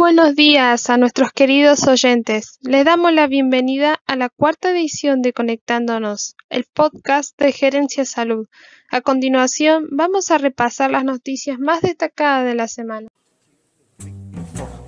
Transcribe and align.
buenos 0.00 0.34
días 0.34 0.90
a 0.90 0.96
nuestros 0.96 1.30
queridos 1.30 1.86
oyentes. 1.86 2.58
Les 2.62 2.84
damos 2.84 3.12
la 3.12 3.26
bienvenida 3.26 4.00
a 4.06 4.16
la 4.16 4.28
cuarta 4.28 4.70
edición 4.72 5.22
de 5.22 5.32
Conectándonos, 5.32 6.34
el 6.48 6.64
podcast 6.64 7.38
de 7.38 7.52
Gerencia 7.52 8.04
Salud. 8.04 8.48
A 8.90 9.00
continuación, 9.02 9.86
vamos 9.92 10.30
a 10.30 10.38
repasar 10.38 10.90
las 10.90 11.04
noticias 11.04 11.58
más 11.58 11.82
destacadas 11.82 12.46
de 12.46 12.54
la 12.54 12.66
semana. 12.66 13.08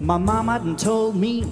My 0.00 0.18
mama 0.18 0.58
done 0.58 0.76
told 0.76 1.14
me 1.14 1.44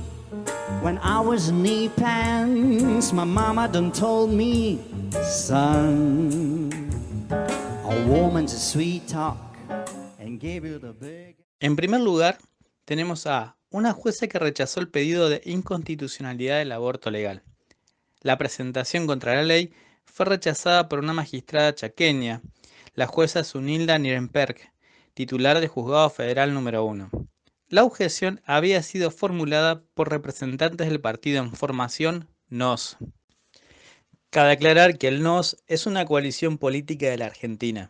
when 0.83 0.99
I 0.99 1.21
was 1.25 1.53
knee 1.53 1.89
pants. 1.97 3.13
My 3.13 3.25
mama 3.25 3.69
done 3.69 3.93
told 3.93 4.33
me, 4.33 4.81
son, 5.23 6.71
a 7.31 8.09
woman's 8.09 8.53
a 8.55 8.59
sweet 8.59 9.07
talk 9.07 9.37
and 10.19 10.41
gave 10.41 10.67
you 10.67 10.81
the 10.81 10.93
big. 10.93 11.37
En 11.61 11.77
primer 11.77 12.01
lugar, 12.01 12.39
tenemos 12.91 13.29
a 13.29 13.57
una 13.71 13.93
jueza 13.93 14.27
que 14.27 14.41
rechazó 14.41 14.81
el 14.81 14.89
pedido 14.89 15.29
de 15.29 15.41
inconstitucionalidad 15.45 16.59
del 16.59 16.73
aborto 16.73 17.13
legal. 17.13 17.45
La 18.21 18.37
presentación 18.37 19.07
contra 19.07 19.37
la 19.37 19.45
ley 19.45 19.73
fue 20.05 20.27
rechazada 20.27 20.89
por 20.89 20.99
una 20.99 21.13
magistrada 21.13 21.73
chaqueña, 21.73 22.43
la 22.97 23.07
jueza 23.07 23.45
Sunilda 23.45 23.97
Nirenberg, 23.97 24.57
titular 25.15 25.61
de 25.61 25.69
Juzgado 25.69 26.11
Federal 26.11 26.53
número 26.53 26.85
1. 26.85 27.11
La 27.69 27.85
objeción 27.85 28.41
había 28.45 28.83
sido 28.83 29.13
formulada 29.13 29.85
por 29.95 30.11
representantes 30.11 30.89
del 30.89 31.01
partido 31.01 31.45
en 31.45 31.53
formación 31.53 32.29
NOS. 32.49 32.97
Cabe 34.31 34.51
aclarar 34.51 34.99
que 34.99 35.07
el 35.07 35.23
NOS 35.23 35.59
es 35.69 35.87
una 35.87 36.05
coalición 36.07 36.59
política 36.59 37.07
de 37.07 37.19
la 37.19 37.27
Argentina. 37.27 37.89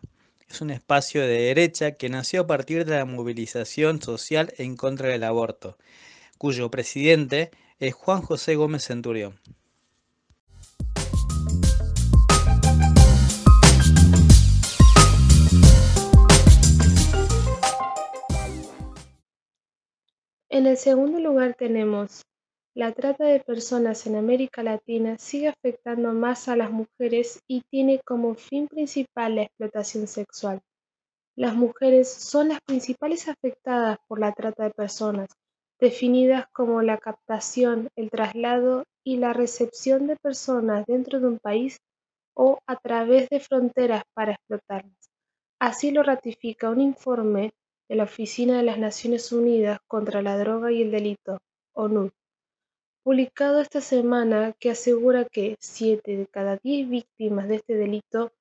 Es 0.51 0.59
un 0.59 0.69
espacio 0.69 1.21
de 1.21 1.43
derecha 1.43 1.93
que 1.93 2.09
nació 2.09 2.41
a 2.41 2.47
partir 2.47 2.83
de 2.83 2.97
la 2.97 3.05
movilización 3.05 4.01
social 4.01 4.53
en 4.57 4.75
contra 4.75 5.07
del 5.07 5.23
aborto, 5.23 5.77
cuyo 6.37 6.69
presidente 6.69 7.51
es 7.79 7.93
Juan 7.93 8.21
José 8.21 8.55
Gómez 8.55 8.83
Centurión. 8.83 9.39
En 20.49 20.67
el 20.67 20.75
segundo 20.75 21.19
lugar 21.19 21.55
tenemos 21.57 22.23
la 22.73 22.93
trata 22.93 23.25
de 23.25 23.41
personas 23.41 24.07
en 24.07 24.15
América 24.15 24.63
Latina 24.63 25.17
sigue 25.17 25.49
afectando 25.49 26.13
más 26.13 26.47
a 26.47 26.55
las 26.55 26.71
mujeres 26.71 27.41
y 27.45 27.63
tiene 27.69 27.99
como 28.05 28.35
fin 28.35 28.69
principal 28.69 29.35
la 29.35 29.43
explotación 29.43 30.07
sexual. 30.07 30.61
Las 31.35 31.53
mujeres 31.53 32.09
son 32.09 32.49
las 32.49 32.61
principales 32.61 33.27
afectadas 33.27 33.97
por 34.07 34.19
la 34.19 34.31
trata 34.31 34.63
de 34.63 34.69
personas, 34.69 35.27
definidas 35.81 36.45
como 36.53 36.81
la 36.81 36.97
captación, 36.97 37.89
el 37.97 38.09
traslado 38.09 38.85
y 39.03 39.17
la 39.17 39.33
recepción 39.33 40.07
de 40.07 40.15
personas 40.15 40.85
dentro 40.85 41.19
de 41.19 41.27
un 41.27 41.39
país 41.39 41.77
o 42.33 42.59
a 42.67 42.77
través 42.77 43.27
de 43.29 43.41
fronteras 43.41 44.03
para 44.13 44.33
explotarlas. 44.33 45.09
Así 45.59 45.91
lo 45.91 46.03
ratifica 46.03 46.69
un 46.69 46.79
informe 46.79 47.51
de 47.89 47.95
la 47.97 48.03
Oficina 48.03 48.57
de 48.57 48.63
las 48.63 48.77
Naciones 48.77 49.33
Unidas 49.33 49.79
contra 49.87 50.21
la 50.21 50.37
Droga 50.37 50.71
y 50.71 50.81
el 50.81 50.91
Delito, 50.91 51.39
ONU, 51.73 52.11
publicado 53.03 53.61
esta 53.61 53.81
semana 53.81 54.53
que 54.59 54.69
asegura 54.69 55.25
que 55.25 55.57
siete 55.59 56.17
de 56.17 56.27
cada 56.27 56.57
diez 56.57 56.87
víctimas 56.87 57.47
de 57.47 57.55
este 57.55 57.75
delito 57.75 58.31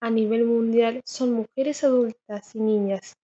a 0.00 0.10
nivel 0.10 0.44
mundial 0.44 1.00
son 1.04 1.32
mujeres 1.32 1.84
adultas 1.84 2.54
y 2.54 2.60
niñas. 2.60 3.16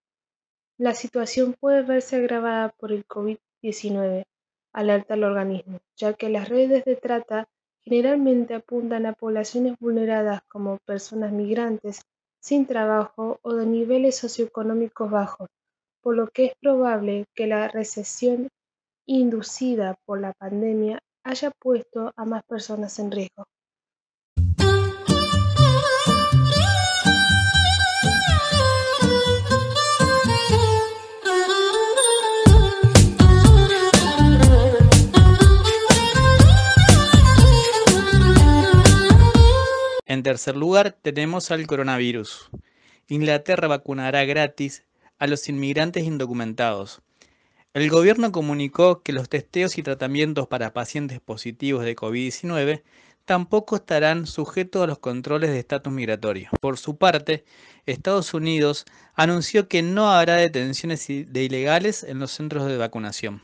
La 0.78 0.94
situación 0.94 1.54
puede 1.58 1.82
verse 1.82 2.16
agravada 2.16 2.70
por 2.78 2.92
el 2.92 3.06
COVID-19, 3.06 4.24
alerta 4.72 5.14
el 5.14 5.24
organismo, 5.24 5.78
ya 5.96 6.14
que 6.14 6.28
las 6.28 6.48
redes 6.48 6.84
de 6.84 6.96
trata 6.96 7.48
generalmente 7.82 8.54
apuntan 8.54 9.06
a 9.06 9.12
poblaciones 9.12 9.78
vulneradas 9.78 10.40
como 10.48 10.78
personas 10.86 11.32
migrantes 11.32 12.02
sin 12.40 12.66
trabajo 12.66 13.38
o 13.42 13.54
de 13.54 13.66
niveles 13.66 14.16
socioeconómicos 14.16 15.10
bajos, 15.10 15.48
por 16.00 16.16
lo 16.16 16.28
que 16.28 16.46
es 16.46 16.52
probable 16.60 17.26
que 17.34 17.46
la 17.46 17.68
recesión 17.68 18.48
inducida 19.06 19.94
por 20.04 20.20
la 20.20 20.32
pandemia 20.32 21.00
haya 21.24 21.50
puesto 21.50 22.12
a 22.16 22.24
más 22.24 22.42
personas 22.44 22.98
en 22.98 23.10
riesgo. 23.10 23.46
En 40.08 40.22
tercer 40.22 40.56
lugar, 40.56 40.92
tenemos 40.92 41.50
al 41.50 41.66
coronavirus. 41.66 42.50
Inglaterra 43.08 43.68
vacunará 43.68 44.24
gratis 44.24 44.84
a 45.18 45.26
los 45.26 45.48
inmigrantes 45.48 46.04
indocumentados. 46.04 47.02
El 47.76 47.90
gobierno 47.90 48.32
comunicó 48.32 49.02
que 49.02 49.12
los 49.12 49.28
testeos 49.28 49.76
y 49.76 49.82
tratamientos 49.82 50.48
para 50.48 50.72
pacientes 50.72 51.20
positivos 51.20 51.84
de 51.84 51.94
COVID-19 51.94 52.82
tampoco 53.26 53.76
estarán 53.76 54.26
sujetos 54.26 54.82
a 54.82 54.86
los 54.86 54.98
controles 54.98 55.50
de 55.50 55.58
estatus 55.58 55.92
migratorio. 55.92 56.48
Por 56.62 56.78
su 56.78 56.96
parte, 56.96 57.44
Estados 57.84 58.32
Unidos 58.32 58.86
anunció 59.14 59.68
que 59.68 59.82
no 59.82 60.10
habrá 60.10 60.36
detenciones 60.36 61.06
de 61.06 61.44
ilegales 61.44 62.02
en 62.02 62.18
los 62.18 62.30
centros 62.30 62.66
de 62.66 62.78
vacunación. 62.78 63.42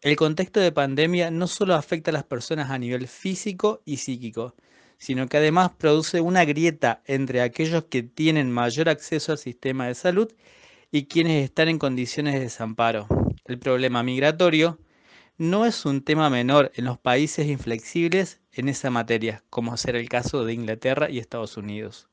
El 0.00 0.16
contexto 0.16 0.58
de 0.58 0.72
pandemia 0.72 1.30
no 1.30 1.46
solo 1.46 1.74
afecta 1.74 2.10
a 2.10 2.14
las 2.14 2.24
personas 2.24 2.70
a 2.70 2.78
nivel 2.78 3.06
físico 3.06 3.82
y 3.84 3.98
psíquico, 3.98 4.54
sino 4.96 5.28
que 5.28 5.36
además 5.36 5.72
produce 5.76 6.22
una 6.22 6.46
grieta 6.46 7.02
entre 7.04 7.42
aquellos 7.42 7.84
que 7.84 8.02
tienen 8.02 8.50
mayor 8.50 8.88
acceso 8.88 9.32
al 9.32 9.38
sistema 9.38 9.88
de 9.88 9.94
salud 9.94 10.32
y 10.90 11.06
quienes 11.06 11.44
están 11.44 11.68
en 11.68 11.78
condiciones 11.78 12.34
de 12.34 12.40
desamparo. 12.40 13.06
El 13.44 13.58
problema 13.58 14.02
migratorio 14.02 14.78
no 15.36 15.66
es 15.66 15.84
un 15.84 16.02
tema 16.02 16.30
menor 16.30 16.72
en 16.74 16.86
los 16.86 16.98
países 16.98 17.46
inflexibles 17.46 18.40
en 18.52 18.68
esa 18.68 18.90
materia, 18.90 19.44
como 19.50 19.76
será 19.76 19.98
el 19.98 20.08
caso 20.08 20.44
de 20.44 20.54
Inglaterra 20.54 21.10
y 21.10 21.18
Estados 21.18 21.56
Unidos, 21.56 22.08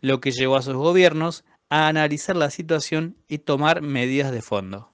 lo 0.00 0.20
que 0.20 0.30
llevó 0.30 0.56
a 0.56 0.62
sus 0.62 0.74
gobiernos 0.74 1.44
a 1.68 1.88
analizar 1.88 2.36
la 2.36 2.50
situación 2.50 3.16
y 3.28 3.38
tomar 3.38 3.82
medidas 3.82 4.30
de 4.30 4.42
fondo. 4.42 4.91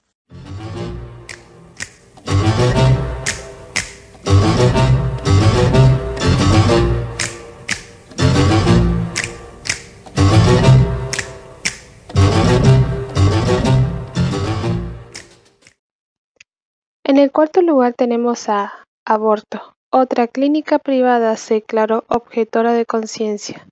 En 17.19 17.25
el 17.25 17.33
cuarto 17.33 17.63
lugar 17.63 17.95
tenemos 17.95 18.49
a 18.49 18.85
Aborto. 19.05 19.75
Otra 19.91 20.29
clínica 20.29 20.79
privada 20.79 21.37
se 21.37 21.55
declaró 21.55 22.05
objetora 22.07 22.75
de 22.75 22.87
conciencia. 22.87 23.67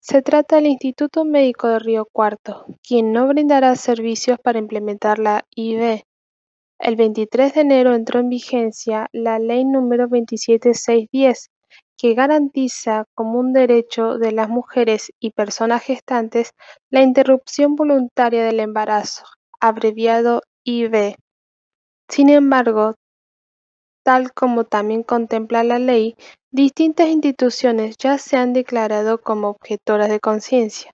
Se 0.00 0.20
trata 0.20 0.56
del 0.56 0.66
Instituto 0.66 1.24
Médico 1.24 1.68
de 1.68 1.78
Río 1.78 2.08
Cuarto, 2.12 2.66
quien 2.82 3.12
no 3.12 3.28
brindará 3.28 3.76
servicios 3.76 4.40
para 4.42 4.58
implementar 4.58 5.20
la 5.20 5.44
IV. 5.54 6.02
El 6.80 6.96
23 6.96 7.54
de 7.54 7.60
enero 7.60 7.94
entró 7.94 8.18
en 8.18 8.30
vigencia 8.30 9.06
la 9.12 9.38
Ley 9.38 9.64
número 9.64 10.08
27610, 10.08 11.50
que 11.96 12.14
garantiza 12.14 13.04
como 13.14 13.38
un 13.38 13.52
derecho 13.52 14.18
de 14.18 14.32
las 14.32 14.48
mujeres 14.48 15.12
y 15.20 15.30
personas 15.30 15.84
gestantes 15.84 16.50
la 16.90 17.02
interrupción 17.02 17.76
voluntaria 17.76 18.42
del 18.42 18.58
embarazo, 18.58 19.24
abreviado 19.60 20.42
IV. 20.64 21.14
Sin 22.12 22.28
embargo, 22.28 22.96
tal 24.04 24.34
como 24.34 24.64
también 24.64 25.02
contempla 25.02 25.64
la 25.64 25.78
ley, 25.78 26.14
distintas 26.50 27.08
instituciones 27.08 27.96
ya 27.96 28.18
se 28.18 28.36
han 28.36 28.52
declarado 28.52 29.22
como 29.22 29.48
objetoras 29.48 30.10
de 30.10 30.20
conciencia. 30.20 30.90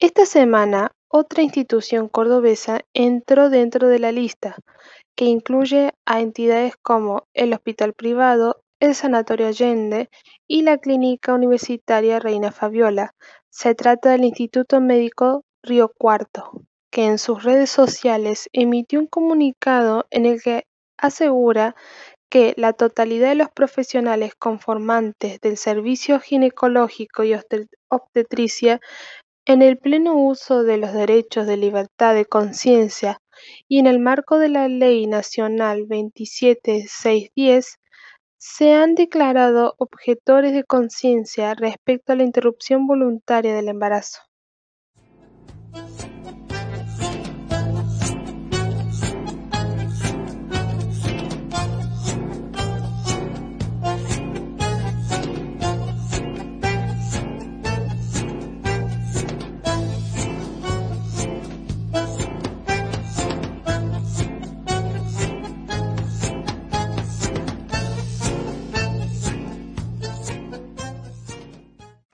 Esta 0.00 0.26
semana, 0.26 0.90
otra 1.08 1.44
institución 1.44 2.08
cordobesa 2.08 2.80
entró 2.92 3.50
dentro 3.50 3.86
de 3.86 4.00
la 4.00 4.10
lista, 4.10 4.56
que 5.14 5.26
incluye 5.26 5.92
a 6.06 6.20
entidades 6.20 6.74
como 6.82 7.28
el 7.34 7.52
Hospital 7.52 7.92
Privado, 7.92 8.64
el 8.80 8.96
Sanatorio 8.96 9.46
Allende 9.46 10.10
y 10.48 10.62
la 10.62 10.78
Clínica 10.78 11.34
Universitaria 11.34 12.18
Reina 12.18 12.50
Fabiola. 12.50 13.14
Se 13.48 13.76
trata 13.76 14.10
del 14.10 14.24
Instituto 14.24 14.80
Médico 14.80 15.44
Río 15.62 15.92
Cuarto, 15.96 16.50
que 16.92 17.06
en 17.06 17.18
sus 17.18 17.42
redes 17.42 17.70
sociales 17.70 18.48
emitió 18.52 19.00
un 19.00 19.06
comunicado 19.06 20.06
en 20.10 20.26
el 20.26 20.42
que 20.42 20.66
asegura 20.98 21.74
que 22.30 22.54
la 22.56 22.74
totalidad 22.74 23.30
de 23.30 23.34
los 23.34 23.50
profesionales 23.50 24.34
conformantes 24.38 25.40
del 25.40 25.56
servicio 25.56 26.20
ginecológico 26.20 27.24
y 27.24 27.34
obstetricia, 27.88 28.80
en 29.46 29.62
el 29.62 29.78
pleno 29.78 30.14
uso 30.14 30.62
de 30.62 30.76
los 30.76 30.92
derechos 30.92 31.46
de 31.46 31.56
libertad 31.56 32.14
de 32.14 32.26
conciencia, 32.26 33.18
y 33.68 33.78
en 33.78 33.86
el 33.86 33.98
marco 33.98 34.38
de 34.38 34.50
la 34.50 34.68
Ley 34.68 35.06
Nacional 35.06 35.86
27610 35.88 37.78
se 38.38 38.74
han 38.74 38.94
declarado 38.94 39.74
objetores 39.78 40.52
de 40.52 40.64
conciencia 40.64 41.54
respecto 41.54 42.12
a 42.12 42.16
la 42.16 42.24
interrupción 42.24 42.86
voluntaria 42.86 43.54
del 43.54 43.68
embarazo. 43.68 44.20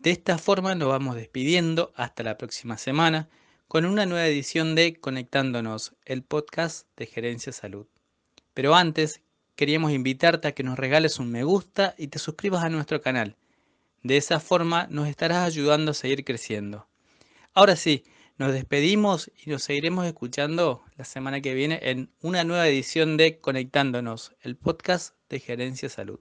De 0.08 0.12
esta 0.12 0.38
forma 0.38 0.74
nos 0.74 0.88
vamos 0.88 1.16
despidiendo 1.16 1.92
hasta 1.94 2.22
la 2.22 2.38
próxima 2.38 2.78
semana 2.78 3.28
con 3.66 3.84
una 3.84 4.06
nueva 4.06 4.26
edición 4.26 4.74
de 4.74 4.94
Conectándonos, 4.94 5.92
el 6.06 6.22
podcast 6.22 6.86
de 6.96 7.04
Gerencia 7.04 7.52
Salud. 7.52 7.86
Pero 8.54 8.74
antes, 8.74 9.20
queríamos 9.54 9.92
invitarte 9.92 10.48
a 10.48 10.52
que 10.52 10.62
nos 10.62 10.78
regales 10.78 11.18
un 11.18 11.30
me 11.30 11.44
gusta 11.44 11.94
y 11.98 12.06
te 12.08 12.18
suscribas 12.18 12.64
a 12.64 12.70
nuestro 12.70 13.02
canal. 13.02 13.36
De 14.02 14.16
esa 14.16 14.40
forma 14.40 14.86
nos 14.88 15.08
estarás 15.08 15.46
ayudando 15.46 15.90
a 15.90 15.94
seguir 15.94 16.24
creciendo. 16.24 16.88
Ahora 17.52 17.76
sí, 17.76 18.04
nos 18.38 18.54
despedimos 18.54 19.30
y 19.44 19.50
nos 19.50 19.62
seguiremos 19.62 20.06
escuchando 20.06 20.84
la 20.96 21.04
semana 21.04 21.42
que 21.42 21.52
viene 21.52 21.80
en 21.82 22.10
una 22.22 22.44
nueva 22.44 22.66
edición 22.66 23.18
de 23.18 23.40
Conectándonos, 23.40 24.34
el 24.40 24.56
podcast 24.56 25.16
de 25.28 25.40
Gerencia 25.40 25.90
Salud. 25.90 26.20